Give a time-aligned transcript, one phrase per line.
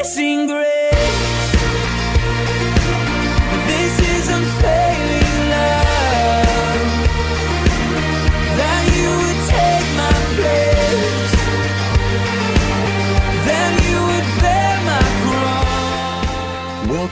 [0.00, 0.69] amazing grace.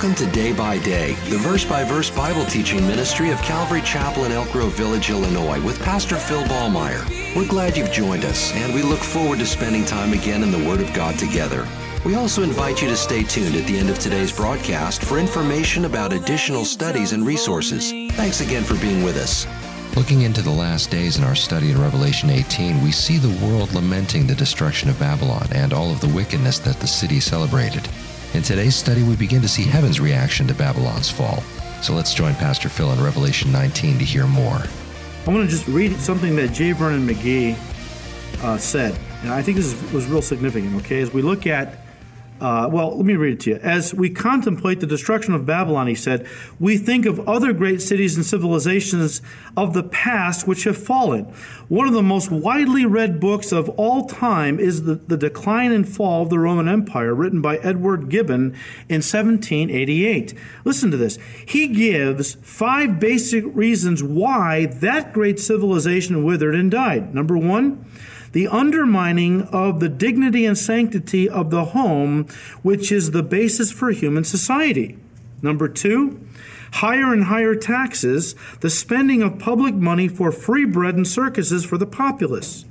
[0.01, 4.27] Welcome to Day by Day, the verse by verse Bible teaching ministry of Calvary Chapel
[4.27, 7.05] in Elk Grove Village, Illinois, with Pastor Phil Ballmaier.
[7.35, 10.69] We're glad you've joined us, and we look forward to spending time again in the
[10.69, 11.67] Word of God together.
[12.05, 15.85] We also invite you to stay tuned at the end of today's broadcast for information
[15.85, 17.91] about additional studies and resources.
[18.15, 19.49] Thanks again for being with us.
[19.97, 23.75] Looking into the last days in our study in Revelation 18, we see the world
[23.75, 27.89] lamenting the destruction of Babylon and all of the wickedness that the city celebrated.
[28.39, 31.43] In today's study, we begin to see heaven's reaction to Babylon's fall.
[31.83, 34.63] So let's join Pastor Phil in Revelation 19 to hear more.
[35.27, 36.71] I'm going to just read something that J.
[36.71, 37.59] Vernon McGee
[38.45, 40.77] uh, said, and I think this is, was real significant.
[40.77, 41.79] Okay, as we look at,
[42.41, 43.57] uh, well, let me read it to you.
[43.57, 46.27] As we contemplate the destruction of Babylon, he said,
[46.61, 49.21] we think of other great cities and civilizations
[49.57, 51.25] of the past which have fallen.
[51.69, 55.89] One of the most widely read books of all time is the, the Decline and
[55.89, 58.55] Fall of the Roman Empire, written by Edward Gibbon
[58.89, 60.35] in 1788.
[60.65, 61.19] Listen to this.
[61.47, 67.15] He gives five basic reasons why that great civilization withered and died.
[67.15, 67.85] Number one,
[68.33, 72.27] the undermining of the dignity and sanctity of the home,
[72.63, 74.99] which is the basis for human society.
[75.43, 76.21] Number two,
[76.73, 81.79] higher and higher taxes, the spending of public money for free bread and circuses for
[81.79, 82.65] the populace.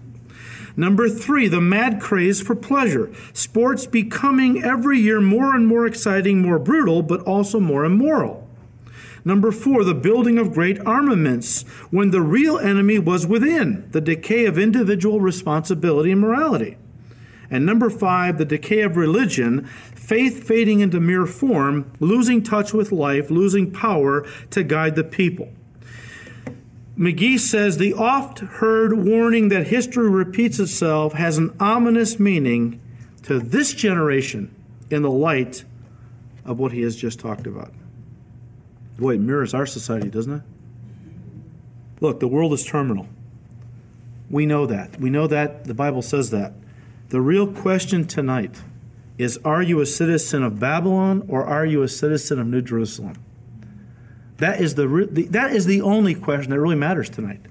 [0.75, 3.11] Number three, the mad craze for pleasure.
[3.33, 8.47] Sports becoming every year more and more exciting, more brutal, but also more immoral.
[9.28, 14.45] Number four, the building of great armaments when the real enemy was within, the decay
[14.45, 16.78] of individual responsibility and morality.
[17.52, 22.94] And number five, the decay of religion, faith fading into mere form, losing touch with
[22.94, 25.50] life, losing power to guide the people.
[26.98, 32.80] McGee says the oft heard warning that history repeats itself has an ominous meaning
[33.23, 34.55] to this generation
[34.89, 35.65] in the light
[36.45, 37.73] of what he has just talked about.
[38.97, 40.41] Boy, it mirrors our society, doesn't it?
[41.99, 43.08] Look, the world is terminal.
[44.30, 44.99] We know that.
[44.99, 45.65] We know that.
[45.65, 46.53] The Bible says that.
[47.09, 48.61] The real question tonight
[49.17, 53.15] is are you a citizen of Babylon or are you a citizen of New Jerusalem?
[54.37, 57.41] That is the, the that is the only question that really matters tonight.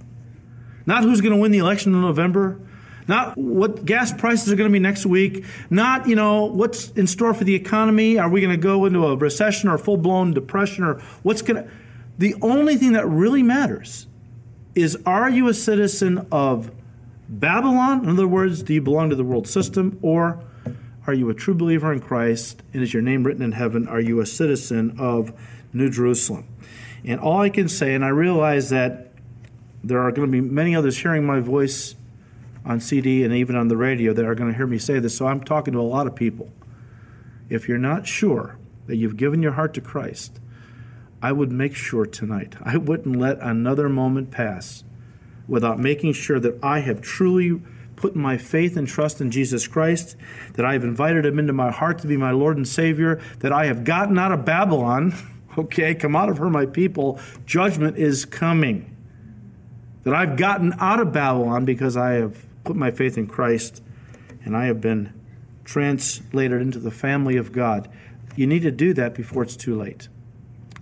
[0.84, 2.60] Not who's going to win the election in November,
[3.08, 7.06] not what gas prices are going to be next week, not, you know, what's in
[7.06, 10.84] store for the economy, are we going to go into a recession or full-blown depression
[10.84, 11.70] or what's going to
[12.18, 14.06] The only thing that really matters
[14.74, 16.70] is are you a citizen of
[17.28, 18.04] Babylon?
[18.04, 20.42] In other words, do you belong to the world system or
[21.06, 23.86] are you a true believer in Christ and is your name written in heaven?
[23.86, 25.32] Are you a citizen of
[25.72, 26.46] New Jerusalem?
[27.04, 29.12] And all I can say, and I realize that
[29.84, 31.94] there are going to be many others hearing my voice
[32.66, 35.16] on CD and even on the radio that are going to hear me say this,
[35.16, 36.50] so I'm talking to a lot of people.
[37.48, 40.40] If you're not sure that you've given your heart to Christ,
[41.22, 42.56] I would make sure tonight.
[42.62, 44.84] I wouldn't let another moment pass
[45.48, 47.62] without making sure that I have truly
[47.94, 50.16] put my faith and trust in Jesus Christ,
[50.54, 53.52] that I have invited him into my heart to be my Lord and Savior, that
[53.52, 55.14] I have gotten out of Babylon.
[55.58, 57.18] Okay, come out of her, my people.
[57.46, 58.94] Judgment is coming.
[60.02, 63.82] That I've gotten out of Babylon because I have put my faith in Christ
[64.44, 65.12] and I have been
[65.64, 67.88] translated into the family of God.
[68.36, 70.08] You need to do that before it's too late.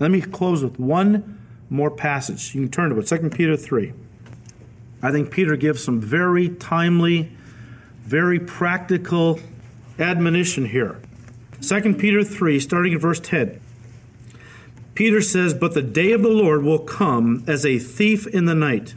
[0.00, 1.40] Let me close with one
[1.70, 2.54] more passage.
[2.54, 3.92] You can turn to it, 2 Peter 3.
[5.02, 7.30] I think Peter gives some very timely,
[8.02, 9.40] very practical
[9.98, 11.00] admonition here.
[11.60, 13.60] 2 Peter 3, starting at verse 10.
[14.94, 18.54] Peter says, But the day of the Lord will come as a thief in the
[18.54, 18.94] night,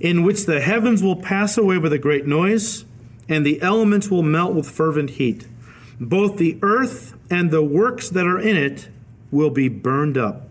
[0.00, 2.84] in which the heavens will pass away with a great noise,
[3.28, 5.46] and the elements will melt with fervent heat.
[6.00, 8.88] Both the earth and the works that are in it
[9.30, 10.48] will be burned up.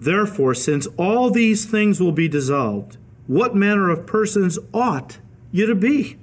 [0.00, 5.18] Therefore, since all these things will be dissolved, what manner of persons ought
[5.52, 6.16] you to be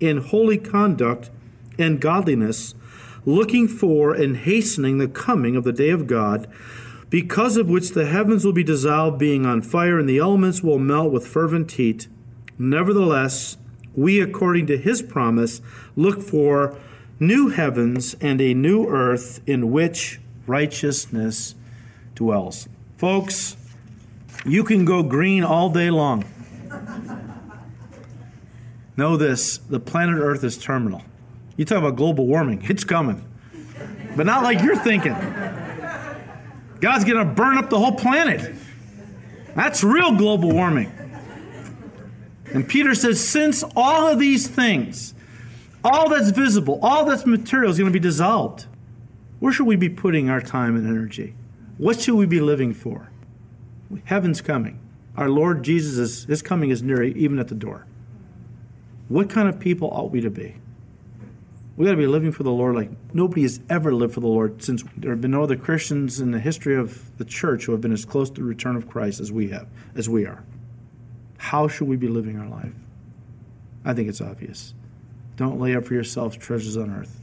[0.00, 1.30] in holy conduct
[1.78, 2.74] and godliness?
[3.28, 6.46] looking for and hastening the coming of the day of God,
[7.10, 10.78] because of which the heavens will be dissolved, being on fire, and the elements will
[10.78, 12.08] melt with fervent heat.
[12.58, 13.56] Nevertheless,
[13.94, 15.60] we, according to his promise,
[15.96, 16.76] look for
[17.18, 21.54] new heavens and a new earth in which righteousness
[22.14, 22.68] dwells.
[22.96, 23.56] Folks,
[24.44, 26.24] you can go green all day long.
[28.98, 31.02] Know this the planet Earth is terminal.
[31.56, 33.24] You talk about global warming, it's coming.
[34.16, 35.14] but not like you're thinking.
[36.80, 38.54] God's going to burn up the whole planet.
[39.54, 40.92] That's real global warming.
[42.52, 45.14] And Peter says, since all of these things,
[45.84, 48.66] all that's visible, all that's material is going to be dissolved,
[49.40, 51.34] where should we be putting our time and energy?
[51.76, 53.10] What should we be living for?
[54.04, 54.80] Heaven's coming.
[55.16, 57.86] Our Lord Jesus is his coming is near, even at the door.
[59.08, 60.56] What kind of people ought we to be?
[61.78, 64.26] We got to be living for the Lord like nobody has ever lived for the
[64.26, 67.72] Lord since there have been no other Christians in the history of the church who
[67.72, 70.42] have been as close to the return of Christ as we have, as we are.
[71.36, 72.72] How should we be living our life?
[73.84, 74.74] I think it's obvious.
[75.36, 77.22] Don't lay up for yourselves treasures on earth,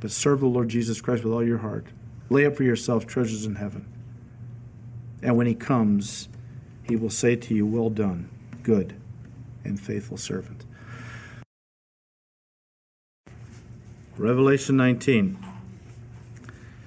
[0.00, 1.86] but serve the Lord Jesus Christ with all your heart.
[2.30, 3.86] Lay up for yourself treasures in heaven.
[5.22, 6.28] And when he comes,
[6.82, 8.28] he will say to you, Well done,
[8.64, 8.96] good
[9.62, 10.64] and faithful servant.
[14.16, 15.38] Revelation 19.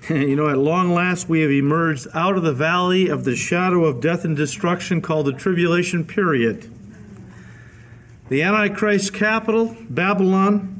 [0.10, 3.84] you know, at long last we have emerged out of the valley of the shadow
[3.86, 6.72] of death and destruction called the tribulation period.
[8.30, 10.74] The Antichrist capital, Babylon,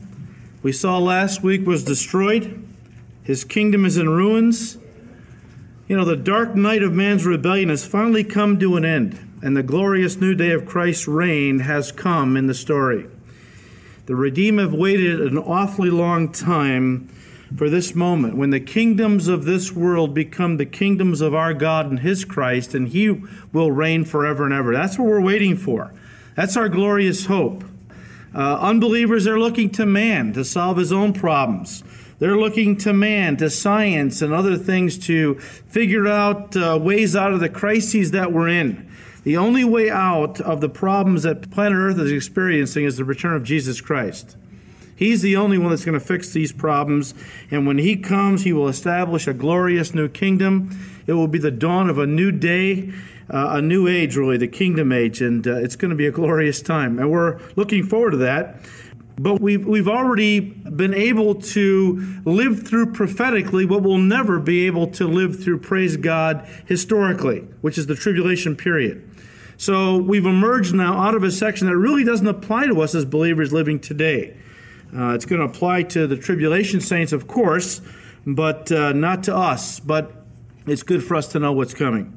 [0.64, 2.66] we saw last week was destroyed.
[3.24, 4.78] His kingdom is in ruins.
[5.88, 9.56] You know, the dark night of man's rebellion has finally come to an end, and
[9.56, 13.08] the glorious new day of Christ's reign has come in the story.
[14.08, 17.10] The redeemed have waited an awfully long time
[17.58, 21.88] for this moment when the kingdoms of this world become the kingdoms of our God
[21.88, 23.22] and His Christ, and He
[23.52, 24.74] will reign forever and ever.
[24.74, 25.94] That's what we're waiting for.
[26.36, 27.66] That's our glorious hope.
[28.34, 31.84] Uh, unbelievers are looking to man to solve his own problems.
[32.20, 37.34] They're looking to man, to science, and other things to figure out uh, ways out
[37.34, 38.87] of the crises that we're in.
[39.28, 43.36] The only way out of the problems that planet Earth is experiencing is the return
[43.36, 44.38] of Jesus Christ.
[44.96, 47.14] He's the only one that's going to fix these problems.
[47.52, 50.80] And when He comes, He will establish a glorious new kingdom.
[51.08, 52.94] It will be the dawn of a new day,
[53.30, 55.22] uh, a new age, really, the kingdom age.
[55.22, 56.98] And uh, it's going to be a glorious time.
[56.98, 58.62] And we're looking forward to that.
[59.20, 64.88] But we've, we've already been able to live through prophetically what we'll never be able
[64.92, 69.10] to live through, praise God, historically, which is the tribulation period.
[69.58, 73.06] So we've emerged now out of a section that really doesn't apply to us as
[73.06, 74.38] believers living today.
[74.96, 77.82] Uh, it's going to apply to the tribulation saints, of course,
[78.26, 79.80] but uh, not to us.
[79.80, 80.14] But
[80.68, 82.17] it's good for us to know what's coming.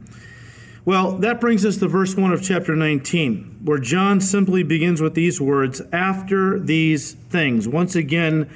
[0.87, 5.13] Well, that brings us to verse 1 of chapter 19, where John simply begins with
[5.13, 7.69] these words after these things.
[7.69, 8.49] Once again,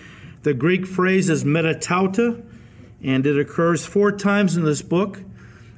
[0.43, 2.43] the Greek phrase is metatauta,
[3.03, 5.21] and it occurs four times in this book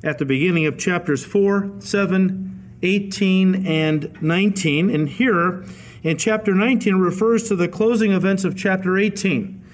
[0.04, 4.88] at the beginning of chapters 4, 7, 18, and 19.
[4.88, 5.64] And here
[6.04, 9.64] in chapter 19 refers to the closing events of chapter 18.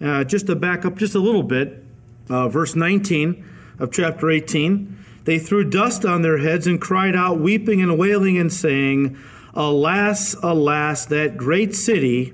[0.00, 1.84] Uh, just to back up just a little bit,
[2.28, 3.44] uh, verse 19
[3.80, 4.96] of chapter 18.
[5.30, 9.16] They threw dust on their heads and cried out, weeping and wailing and saying,
[9.54, 12.32] Alas, alas, that great city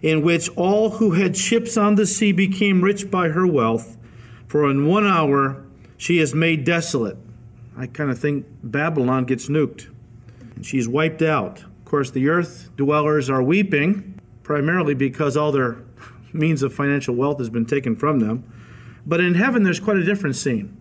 [0.00, 3.96] in which all who had ships on the sea became rich by her wealth,
[4.46, 5.64] for in one hour
[5.96, 7.16] she is made desolate.
[7.76, 9.88] I kind of think Babylon gets nuked
[10.54, 11.64] and she's wiped out.
[11.64, 15.78] Of course, the earth dwellers are weeping, primarily because all their
[16.32, 18.44] means of financial wealth has been taken from them.
[19.04, 20.75] But in heaven, there's quite a different scene.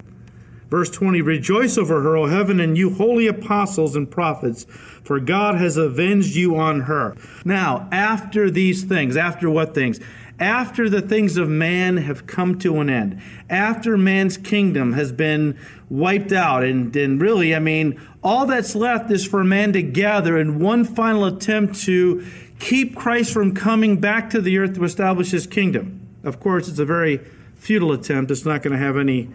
[0.69, 4.65] Verse 20 Rejoice over her, O heaven, and you holy apostles and prophets,
[5.03, 7.15] for God has avenged you on her.
[7.43, 9.99] Now, after these things, after what things?
[10.37, 15.57] After the things of man have come to an end, after man's kingdom has been
[15.89, 20.37] wiped out, and, and really, I mean, all that's left is for man to gather
[20.37, 22.25] in one final attempt to
[22.59, 26.05] keep Christ from coming back to the earth to establish his kingdom.
[26.23, 27.21] Of course, it's a very
[27.55, 28.29] futile attempt.
[28.29, 29.29] It's not going to have any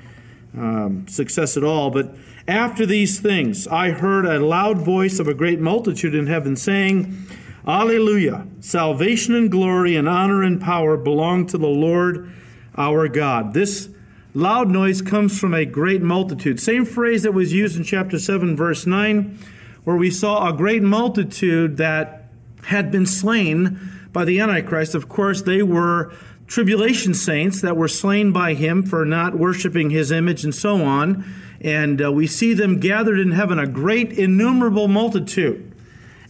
[0.57, 1.91] um, success at all.
[1.91, 2.15] But
[2.49, 7.27] after these things, I heard a loud voice of a great multitude in heaven saying,
[7.67, 8.47] Alleluia!
[8.61, 12.33] Salvation and glory and honor and power belong to the Lord
[12.77, 13.53] our God.
[13.55, 13.91] This
[14.35, 16.59] loud noise comes from a great multitude.
[16.59, 19.39] Same phrase that was used in chapter 7, verse 9,
[19.85, 22.29] where we saw a great multitude that
[22.65, 23.79] had been slain
[24.13, 24.95] by the Antichrist.
[24.95, 26.13] Of course, they were
[26.51, 31.25] tribulation saints that were slain by him for not worshiping his image and so on.
[31.61, 35.73] And uh, we see them gathered in heaven, a great innumerable multitude,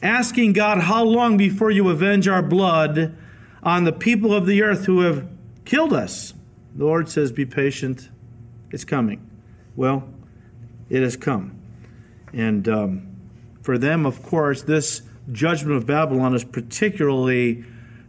[0.03, 3.17] asking God, How long before you avenge our blood
[3.63, 5.27] on the people of the earth who have
[5.65, 6.35] killed us?
[6.75, 8.11] The Lord says, Be patient.
[8.71, 9.27] It's coming.
[9.75, 10.07] Well,
[10.91, 11.59] it has come.
[12.35, 13.17] And um,
[13.63, 15.01] for them, of course, this
[15.33, 17.65] judgment of Babylon is particularly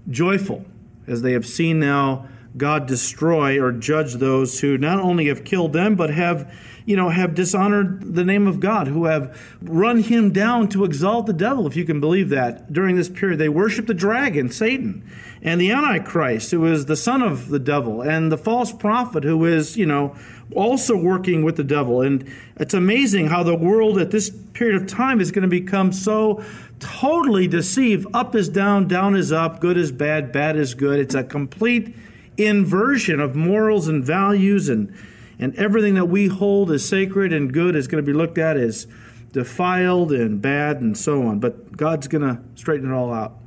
[0.10, 0.66] joyful
[1.08, 2.28] as they have seen now
[2.58, 6.54] God destroy or judge those who not only have killed them, but have,
[6.86, 11.28] you know, have dishonored the name of God, who have run him down to exalt
[11.28, 12.72] the devil, if you can believe that.
[12.74, 15.08] During this period, they worship the dragon, Satan,
[15.42, 19.46] and the Antichrist, who is the son of the devil, and the false prophet, who
[19.46, 20.16] is, you know,
[20.54, 22.02] also working with the devil.
[22.02, 25.94] And it's amazing how the world at this period of time is going to become
[25.94, 26.44] so
[26.82, 28.08] totally deceived.
[28.14, 31.00] Up is down, down is up, good is bad, bad is good.
[31.00, 31.96] It's a complete
[32.38, 34.94] inversion of morals and values and
[35.40, 38.58] and everything that we hold as sacred and good is going to be looked at
[38.58, 38.86] as
[39.32, 41.40] defiled and bad and so on.
[41.40, 43.40] But God's going to straighten it all out.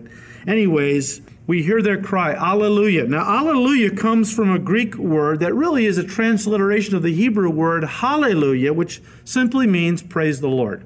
[0.45, 3.07] Anyways, we hear their cry, Alleluia.
[3.07, 7.51] Now, Alleluia comes from a Greek word that really is a transliteration of the Hebrew
[7.51, 10.85] word Hallelujah, which simply means praise the Lord.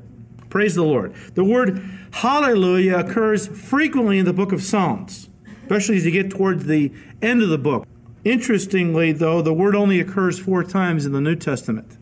[0.51, 1.15] Praise the Lord.
[1.35, 5.29] The word Hallelujah occurs frequently in the book of Psalms,
[5.63, 7.87] especially as you get towards the end of the book.
[8.25, 11.97] Interestingly, though, the word only occurs four times in the New Testament.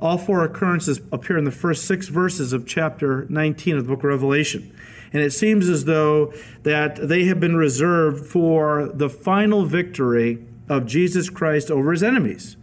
[0.00, 4.00] All four occurrences appear in the first six verses of chapter 19 of the book
[4.00, 4.74] of Revelation.
[5.12, 6.32] And it seems as though
[6.64, 12.56] that they have been reserved for the final victory of Jesus Christ over his enemies.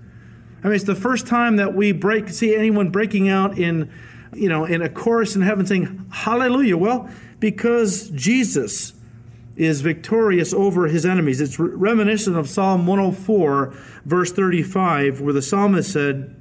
[0.64, 3.90] I mean, it's the first time that we break see anyone breaking out in,
[4.34, 6.78] you know, in a chorus in heaven saying Hallelujah.
[6.78, 7.10] Well,
[7.40, 8.94] because Jesus
[9.60, 11.42] is victorious over his enemies.
[11.42, 13.74] It's reminiscent of Psalm 104,
[14.06, 16.36] verse 35, where the psalmist said,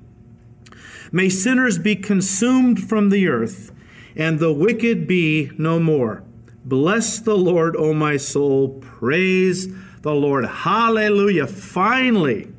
[1.10, 3.72] May sinners be consumed from the earth,
[4.14, 6.22] and the wicked be no more.
[6.64, 8.78] Bless the Lord, O my soul.
[8.80, 9.68] Praise
[10.02, 10.44] the Lord.
[10.44, 11.46] Hallelujah.
[11.48, 12.52] Finally,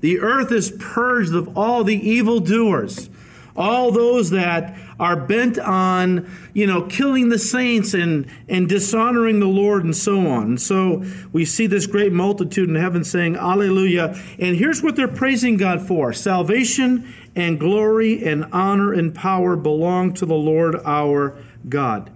[0.00, 3.10] the earth is purged of all the evildoers
[3.56, 9.46] all those that are bent on, you know, killing the saints and, and dishonoring the
[9.46, 10.42] Lord and so on.
[10.42, 14.16] And so we see this great multitude in heaven saying, Alleluia.
[14.38, 20.14] And here's what they're praising God for salvation and glory and honor and power belong
[20.14, 21.36] to the Lord our
[21.68, 22.10] God.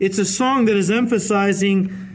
[0.00, 2.06] It's a song that is emphasizing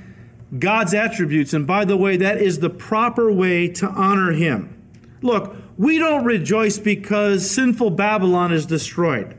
[0.57, 1.53] God's attributes.
[1.53, 4.77] And by the way, that is the proper way to honor Him.
[5.21, 9.37] Look, we don't rejoice because sinful Babylon is destroyed.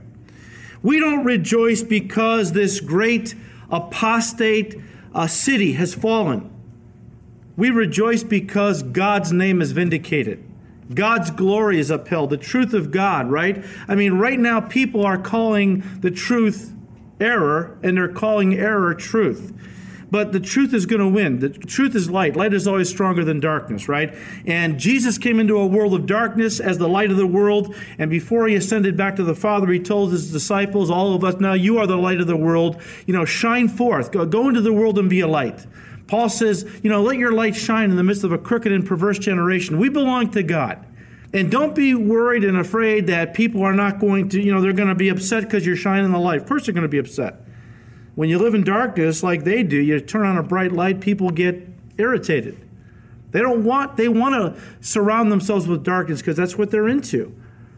[0.83, 3.35] We don't rejoice because this great
[3.71, 4.81] apostate
[5.15, 6.51] uh, city has fallen.
[7.57, 10.43] We rejoice because God's name is vindicated.
[10.95, 13.65] God's glory is upheld, the truth of God, right?
[13.89, 16.73] I mean, right now, people are calling the truth
[17.21, 19.53] error, and they're calling error truth.
[20.13, 21.39] But the truth is going to win.
[21.39, 22.37] The truth is light.
[22.37, 24.15] Light is always stronger than darkness, right?
[24.45, 27.75] And Jesus came into a world of darkness as the light of the world.
[27.99, 31.37] And before he ascended back to the Father, he told his disciples, all of us,
[31.41, 32.79] now you are the light of the world.
[33.07, 34.13] You know, shine forth.
[34.13, 35.67] Go, go into the world and be a light.
[36.09, 38.87] Paul says, you know, let your light shine in the midst of a crooked and
[38.87, 39.79] perverse generation.
[39.79, 40.85] We belong to God.
[41.33, 44.75] And don't be worried and afraid that people are not going to, you know, they're
[44.75, 46.43] going to be upset because you're shining the light.
[46.43, 47.42] Of course, they're going to be upset.
[48.15, 51.31] When you live in darkness like they do, you turn on a bright light, people
[51.31, 51.67] get
[51.97, 52.59] irritated.
[53.31, 57.35] They don't want, they want to surround themselves with darkness because that's what they're into.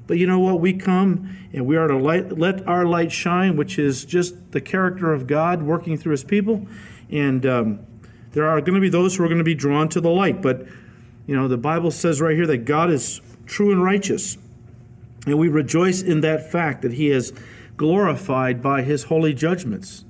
[0.06, 0.60] But you know what?
[0.60, 4.60] We come and we are to light, let our light shine, which is just the
[4.60, 6.66] character of God working through his people.
[7.10, 7.86] And um,
[8.32, 10.42] there are going to be those who are going to be drawn to the light.
[10.42, 10.66] But,
[11.26, 14.36] you know, the Bible says right here that God is true and righteous.
[15.26, 17.32] And we rejoice in that fact that he is
[17.76, 20.03] glorified by his holy judgments.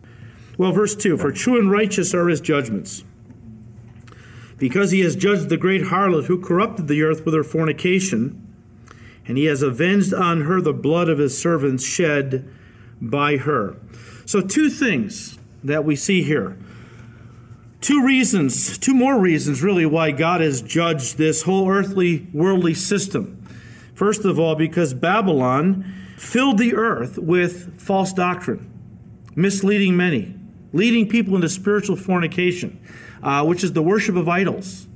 [0.57, 3.05] Well, verse 2 For true and righteous are his judgments.
[4.57, 8.41] Because he has judged the great harlot who corrupted the earth with her fornication,
[9.27, 12.49] and he has avenged on her the blood of his servants shed
[13.01, 13.77] by her.
[14.27, 16.57] So, two things that we see here.
[17.81, 23.45] Two reasons, two more reasons, really, why God has judged this whole earthly, worldly system.
[23.95, 25.85] First of all, because Babylon
[26.17, 28.71] filled the earth with false doctrine,
[29.35, 30.35] misleading many
[30.75, 32.79] leading people into spiritual fornication,
[33.23, 34.87] uh, which is the worship of idols.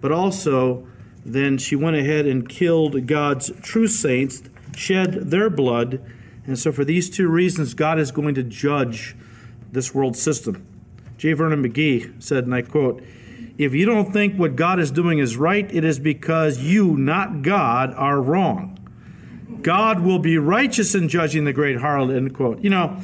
[0.00, 0.86] But also,
[1.24, 4.42] then she went ahead and killed God's true saints,
[4.76, 6.00] shed their blood.
[6.46, 9.16] And so, for these two reasons, God is going to judge
[9.72, 10.66] this world system.
[11.16, 11.32] J.
[11.32, 13.02] Vernon McGee said, and I quote,
[13.58, 17.42] If you don't think what God is doing is right, it is because you, not
[17.42, 18.78] God, are wrong.
[19.62, 22.62] God will be righteous in judging the great harlot, end quote.
[22.62, 22.96] You know,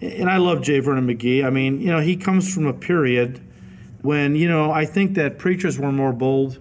[0.00, 0.80] and I love J.
[0.80, 1.44] Vernon McGee.
[1.44, 3.40] I mean, you know, he comes from a period
[4.02, 6.58] when, you know, I think that preachers were more bold.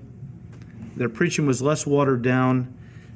[0.96, 2.74] Their preaching was less watered down.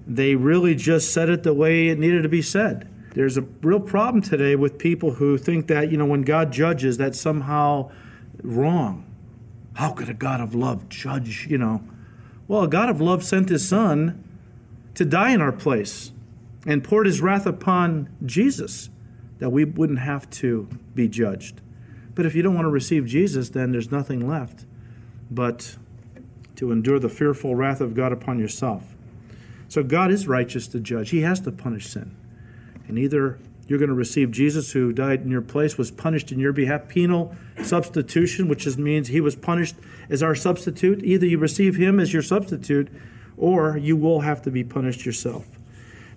[0.07, 2.89] They really just said it the way it needed to be said.
[3.15, 6.97] There's a real problem today with people who think that, you know, when God judges,
[6.97, 7.91] that's somehow
[8.41, 9.05] wrong.
[9.75, 11.83] How could a God of love judge, you know?
[12.47, 14.23] Well, a God of love sent his son
[14.95, 16.11] to die in our place
[16.65, 18.89] and poured his wrath upon Jesus
[19.43, 21.59] that we wouldn't have to be judged.
[22.15, 24.63] But if you don't want to receive Jesus, then there's nothing left
[25.29, 25.75] but
[26.55, 28.95] to endure the fearful wrath of God upon yourself.
[29.67, 32.15] So God is righteous to judge, He has to punish sin.
[32.87, 36.39] And either you're going to receive Jesus, who died in your place, was punished in
[36.39, 39.75] your behalf, penal substitution, which is, means he was punished
[40.09, 41.03] as our substitute.
[41.03, 42.87] Either you receive him as your substitute,
[43.35, 45.45] or you will have to be punished yourself.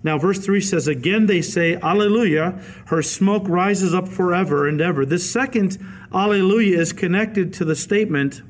[0.03, 5.05] Now, verse 3 says, Again they say, Alleluia, her smoke rises up forever and ever.
[5.05, 5.77] This second
[6.13, 8.41] Alleluia is connected to the statement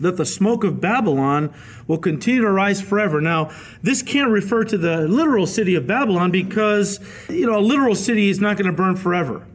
[0.00, 1.52] that the smoke of Babylon
[1.86, 3.20] will continue to rise forever.
[3.20, 3.50] Now,
[3.82, 8.28] this can't refer to the literal city of Babylon because, you know, a literal city
[8.28, 9.46] is not going to burn forever.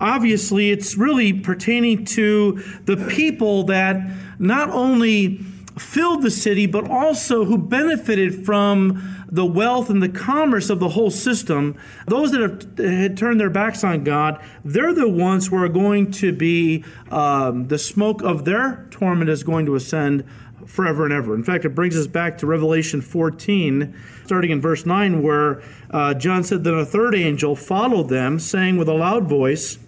[0.00, 4.00] Obviously, it's really pertaining to the people that
[4.38, 5.40] not only
[5.78, 10.90] filled the city, but also who benefited from the wealth and the commerce of the
[10.90, 11.76] whole system.
[12.06, 16.10] Those that have had turned their backs on God, they're the ones who are going
[16.12, 20.24] to be, um, the smoke of their torment is going to ascend
[20.66, 21.34] forever and ever.
[21.34, 23.94] In fact, it brings us back to Revelation 14,
[24.24, 28.76] starting in verse 9, where uh, John said, Then a third angel followed them, saying
[28.76, 29.78] with a loud voice,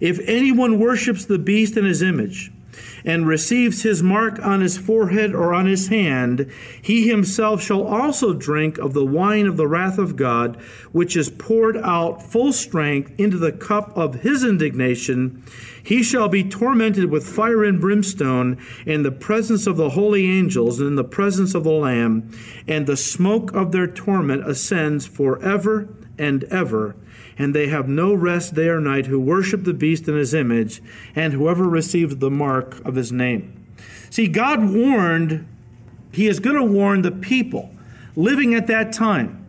[0.00, 2.50] If anyone worships the beast in his image,
[3.04, 6.50] and receives his mark on his forehead or on his hand,
[6.80, 10.56] he himself shall also drink of the wine of the wrath of God,
[10.92, 15.42] which is poured out full strength into the cup of his indignation.
[15.82, 20.80] He shall be tormented with fire and brimstone in the presence of the holy angels
[20.80, 22.30] and in the presence of the Lamb,
[22.66, 25.88] and the smoke of their torment ascends forever
[26.18, 26.96] and ever
[27.38, 30.82] and they have no rest day or night who worship the beast in his image,
[31.14, 33.66] and whoever receives the mark of his name.
[34.10, 35.46] See, God warned,
[36.12, 37.70] he is going to warn the people
[38.14, 39.44] living at that time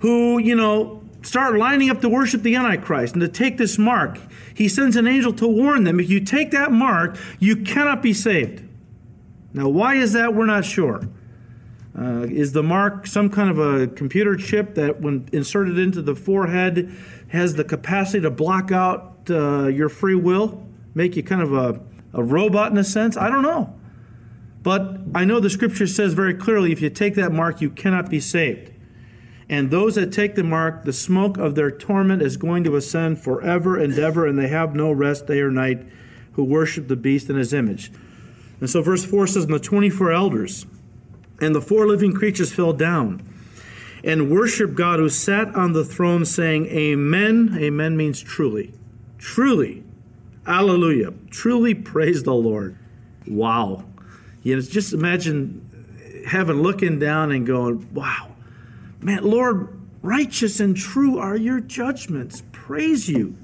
[0.00, 4.18] who, you know, start lining up to worship the Antichrist and to take this mark.
[4.54, 8.12] He sends an angel to warn them if you take that mark, you cannot be
[8.12, 8.62] saved.
[9.52, 10.34] Now, why is that?
[10.34, 11.08] We're not sure.
[11.98, 16.14] Uh, is the mark some kind of a computer chip that, when inserted into the
[16.14, 16.94] forehead,
[17.28, 21.80] has the capacity to block out uh, your free will, make you kind of a,
[22.12, 23.16] a robot in a sense?
[23.16, 23.74] I don't know.
[24.62, 28.08] But I know the scripture says very clearly if you take that mark, you cannot
[28.10, 28.70] be saved.
[29.48, 33.18] And those that take the mark, the smoke of their torment is going to ascend
[33.18, 35.84] forever and ever, and they have no rest day or night
[36.32, 37.90] who worship the beast in his image.
[38.60, 40.66] And so, verse 4 says, And the 24 elders,
[41.40, 43.22] and the four living creatures fell down
[44.04, 47.56] and worshiped God who sat on the throne, saying, Amen.
[47.58, 48.74] Amen means truly.
[49.18, 49.84] Truly.
[50.46, 51.12] Alleluia.
[51.30, 52.76] Truly praise the Lord.
[53.26, 53.84] Wow.
[54.42, 58.32] You know, just imagine heaven looking down and going, Wow.
[59.00, 62.42] Man, Lord, righteous and true are your judgments.
[62.52, 63.36] Praise you.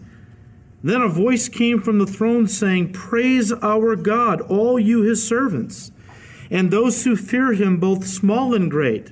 [0.83, 5.90] Then a voice came from the throne saying, Praise our God, all you his servants
[6.54, 9.10] and those who fear him, both small and great.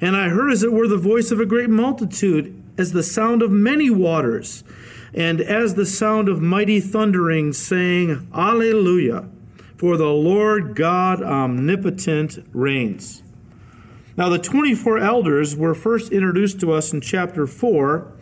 [0.00, 3.42] And I heard as it were the voice of a great multitude, as the sound
[3.42, 4.64] of many waters,
[5.14, 9.28] and as the sound of mighty thundering, saying, Alleluia,
[9.76, 13.22] for the Lord God omnipotent reigns.
[14.16, 18.12] Now, the 24 elders were first introduced to us in chapter 4.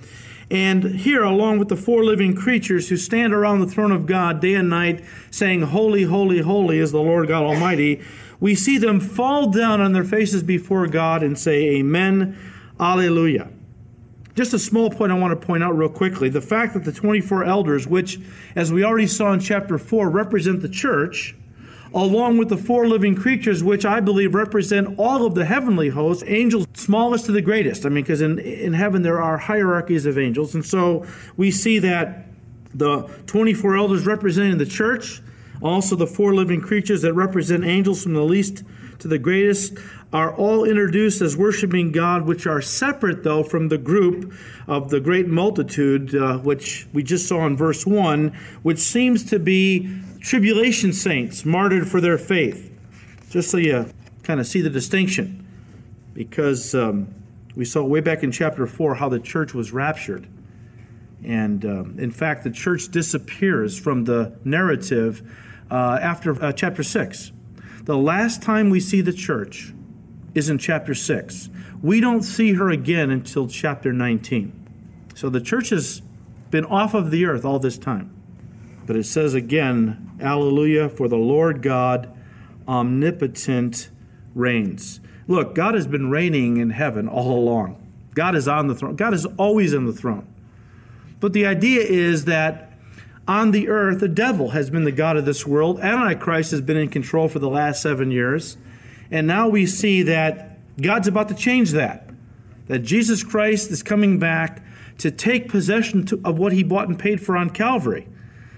[0.53, 4.43] And here, along with the four living creatures who stand around the throne of God
[4.43, 8.03] day and night, saying, Holy, holy, holy is the Lord God Almighty,
[8.39, 12.39] we see them fall down on their faces before God and say, Amen,
[12.79, 13.49] Alleluia.
[14.35, 16.93] Just a small point I want to point out real quickly the fact that the
[16.93, 18.21] 24 elders, which,
[18.55, 21.35] as we already saw in chapter 4, represent the church,
[21.95, 26.25] along with the four living creatures, which I believe represent all of the heavenly hosts,
[26.27, 27.85] angels, smallest to the greatest.
[27.85, 30.55] I mean, because in, in heaven there are hierarchies of angels.
[30.55, 32.27] And so we see that
[32.75, 35.21] the 24 elders representing the church,
[35.63, 38.65] also, the four living creatures that represent angels from the least
[38.99, 39.79] to the greatest
[40.13, 44.35] are all introduced as worshiping God, which are separate, though, from the group
[44.67, 49.39] of the great multitude, uh, which we just saw in verse 1, which seems to
[49.39, 52.71] be tribulation saints martyred for their faith.
[53.31, 55.47] Just so you kind of see the distinction,
[56.15, 57.13] because um,
[57.57, 60.27] we saw way back in chapter 4 how the church was raptured.
[61.25, 65.23] And um, in fact, the church disappears from the narrative
[65.71, 67.33] uh, after uh, chapter 6.
[67.85, 69.73] The last time we see the church
[70.35, 71.49] is in chapter 6.
[71.83, 75.11] We don't see her again until chapter 19.
[75.15, 76.01] So the church has
[76.51, 78.22] been off of the earth all this time.
[78.87, 82.13] But it says again, Alleluia, for the Lord God
[82.67, 83.91] omnipotent
[84.35, 85.01] reigns.
[85.29, 87.79] Look, God has been reigning in heaven all along.
[88.15, 88.97] God is on the throne.
[88.97, 90.27] God is always on the throne.
[91.21, 92.73] But the idea is that
[93.29, 95.79] on the earth, the devil has been the God of this world.
[95.81, 98.57] Antichrist has been in control for the last seven years.
[99.11, 102.11] And now we see that God's about to change that.
[102.67, 104.63] That Jesus Christ is coming back
[104.99, 108.09] to take possession to, of what he bought and paid for on Calvary.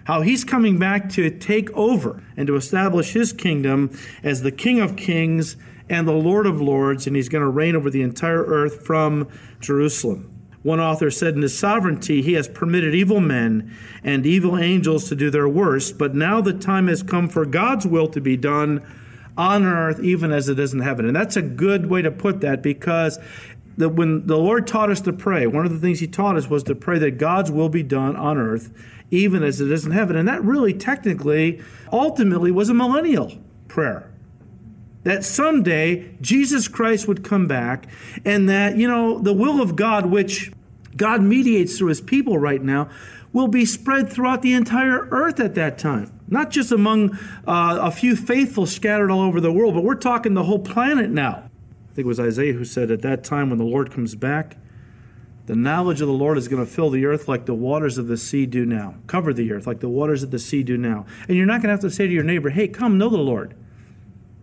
[0.05, 4.81] How he's coming back to take over and to establish his kingdom as the King
[4.81, 5.57] of Kings
[5.89, 9.29] and the Lord of Lords, and he's going to reign over the entire earth from
[9.61, 10.31] Jerusalem.
[10.63, 15.15] One author said, In his sovereignty, he has permitted evil men and evil angels to
[15.15, 18.83] do their worst, but now the time has come for God's will to be done
[19.37, 21.05] on earth, even as it is in heaven.
[21.07, 23.19] And that's a good way to put that because
[23.77, 26.49] the, when the Lord taught us to pray, one of the things he taught us
[26.49, 28.71] was to pray that God's will be done on earth,
[29.15, 30.17] even as it is in heaven.
[30.17, 33.33] And that really, technically, ultimately was a millennial
[33.69, 34.11] prayer
[35.05, 37.87] that someday Jesus Christ would come back
[38.25, 40.51] and that, you know, the will of God, which
[40.97, 42.89] God mediates through his people right now,
[43.33, 46.11] will be spread throughout the entire earth at that time.
[46.29, 50.35] Not just among uh, a few faithful scattered all over the world, but we're talking
[50.35, 51.51] the whole planet now.
[51.91, 54.57] I think it was Isaiah who said, At that time when the Lord comes back,
[55.47, 58.07] the knowledge of the Lord is going to fill the earth like the waters of
[58.07, 61.05] the sea do now, cover the earth like the waters of the sea do now.
[61.29, 63.19] And you're not going to have to say to your neighbor, Hey, come know the
[63.19, 63.55] Lord.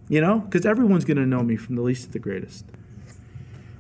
[0.08, 2.66] You know, because everyone's going to know me from the least to the greatest.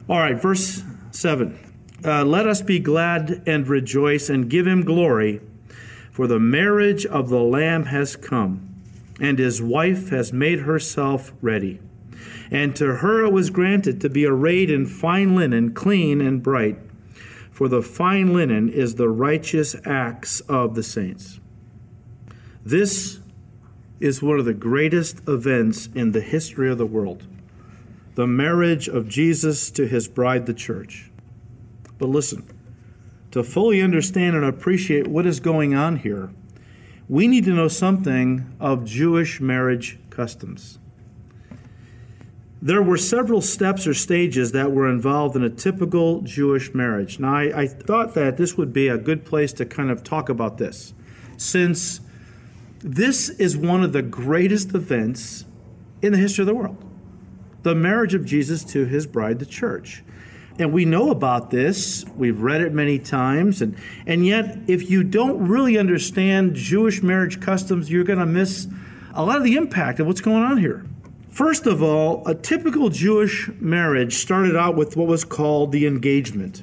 [0.09, 1.59] All right, verse 7.
[2.03, 5.41] Uh, Let us be glad and rejoice and give him glory,
[6.09, 8.81] for the marriage of the Lamb has come,
[9.19, 11.79] and his wife has made herself ready.
[12.49, 16.79] And to her it was granted to be arrayed in fine linen, clean and bright,
[17.61, 21.39] for the fine linen is the righteous acts of the saints.
[22.65, 23.19] This
[23.99, 27.27] is one of the greatest events in the history of the world
[28.15, 31.11] the marriage of Jesus to his bride, the church.
[31.99, 32.47] But listen,
[33.29, 36.31] to fully understand and appreciate what is going on here,
[37.07, 40.79] we need to know something of Jewish marriage customs.
[42.63, 47.19] There were several steps or stages that were involved in a typical Jewish marriage.
[47.19, 50.29] Now, I, I thought that this would be a good place to kind of talk
[50.29, 50.93] about this,
[51.37, 52.01] since
[52.79, 55.45] this is one of the greatest events
[56.03, 56.77] in the history of the world
[57.63, 60.03] the marriage of Jesus to his bride, the church.
[60.57, 63.75] And we know about this, we've read it many times, and,
[64.07, 68.67] and yet, if you don't really understand Jewish marriage customs, you're going to miss
[69.13, 70.85] a lot of the impact of what's going on here.
[71.31, 76.61] First of all, a typical Jewish marriage started out with what was called the engagement.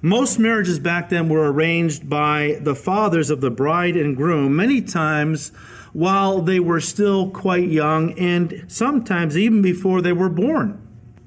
[0.00, 4.80] Most marriages back then were arranged by the fathers of the bride and groom, many
[4.80, 5.50] times
[5.92, 10.80] while they were still quite young, and sometimes even before they were born.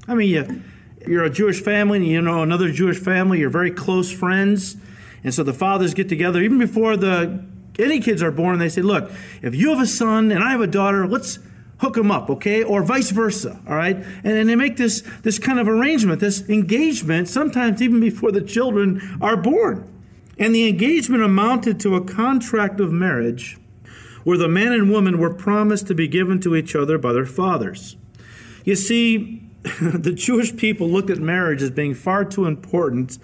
[0.07, 0.61] I mean, you,
[1.05, 4.77] you're a Jewish family, and you know another Jewish family, you're very close friends,
[5.21, 7.43] and so the fathers get together even before the
[7.77, 8.57] any kids are born.
[8.57, 11.39] They say, "Look, if you have a son and I have a daughter, let's."
[11.79, 12.63] Hook them up, okay?
[12.63, 13.95] Or vice versa, all right?
[13.95, 18.41] And, and they make this, this kind of arrangement, this engagement, sometimes even before the
[18.41, 19.93] children are born.
[20.39, 23.57] And the engagement amounted to a contract of marriage
[24.23, 27.25] where the man and woman were promised to be given to each other by their
[27.25, 27.95] fathers.
[28.65, 29.41] You see,
[29.81, 33.17] the Jewish people looked at marriage as being far too important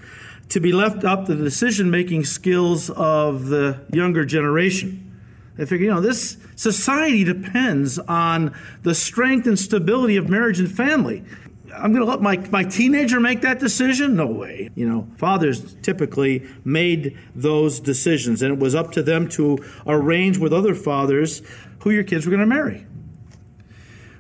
[0.50, 5.13] to be left up to the decision making skills of the younger generation.
[5.56, 10.72] They figure, you know, this society depends on the strength and stability of marriage and
[10.72, 11.24] family.
[11.76, 14.16] I'm going to let my, my teenager make that decision?
[14.16, 14.70] No way.
[14.76, 20.38] You know, fathers typically made those decisions, and it was up to them to arrange
[20.38, 21.42] with other fathers
[21.80, 22.86] who your kids were going to marry.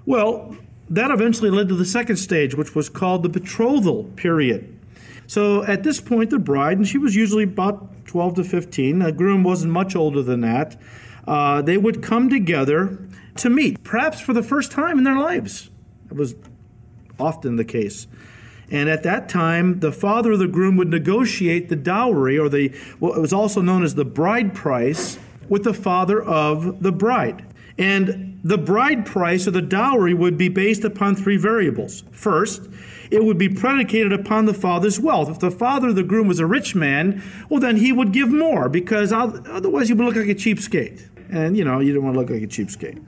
[0.05, 0.57] Well,
[0.89, 4.79] that eventually led to the second stage, which was called the betrothal period.
[5.27, 9.11] So at this point, the bride, and she was usually about 12 to 15, the
[9.11, 10.79] groom wasn't much older than that,
[11.27, 12.99] uh, they would come together
[13.35, 15.69] to meet, perhaps for the first time in their lives.
[16.09, 16.35] It was
[17.19, 18.07] often the case.
[18.69, 22.69] And at that time, the father of the groom would negotiate the dowry, or the
[22.99, 27.45] what was also known as the bride price, with the father of the bride.
[27.77, 32.03] And the bride price or the dowry would be based upon three variables.
[32.11, 32.69] First,
[33.09, 35.29] it would be predicated upon the father's wealth.
[35.29, 38.29] If the father of the groom was a rich man, well, then he would give
[38.29, 41.09] more because otherwise he would look like a cheapskate.
[41.33, 43.01] And, you know, you don't want to look like a cheapskate.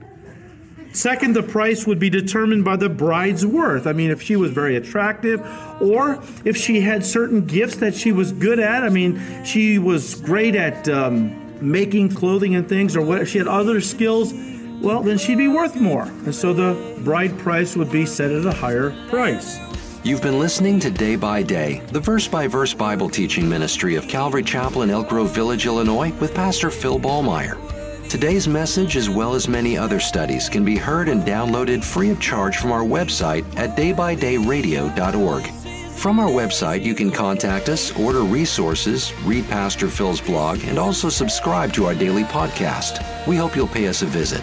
[0.92, 3.86] Second, the price would be determined by the bride's worth.
[3.86, 5.40] I mean, if she was very attractive
[5.80, 8.82] or if she had certain gifts that she was good at.
[8.82, 13.38] I mean, she was great at um, making clothing and things, or what if she
[13.38, 14.32] had other skills,
[14.80, 16.04] well, then she'd be worth more.
[16.04, 19.58] And so the bride price would be set at a higher price.
[20.02, 24.08] You've been listening to Day by Day, the verse by verse Bible teaching ministry of
[24.08, 27.75] Calvary Chapel in Elk Grove Village, Illinois, with Pastor Phil Ballmaier.
[28.08, 32.20] Today's message, as well as many other studies, can be heard and downloaded free of
[32.20, 35.46] charge from our website at daybydayradio.org.
[35.90, 41.08] From our website, you can contact us, order resources, read Pastor Phil's blog, and also
[41.08, 43.26] subscribe to our daily podcast.
[43.26, 44.42] We hope you'll pay us a visit.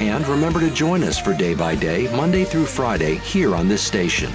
[0.00, 3.82] And remember to join us for Day by Day, Monday through Friday, here on this
[3.82, 4.32] station.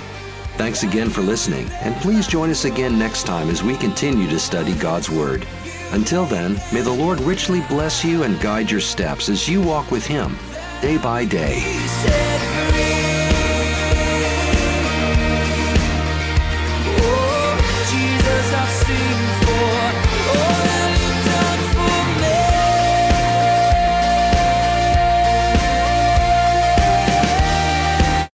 [0.55, 4.39] Thanks again for listening, and please join us again next time as we continue to
[4.39, 5.47] study God's Word.
[5.91, 9.91] Until then, may the Lord richly bless you and guide your steps as you walk
[9.91, 10.37] with Him
[10.81, 12.76] day by day.